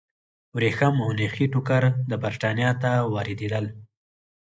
[0.55, 1.83] ورېښم او نخي ټوکر
[2.23, 3.65] برېټانیا ته واردېدل.